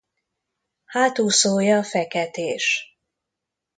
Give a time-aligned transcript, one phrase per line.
[0.85, 2.97] Hátúszója feketés.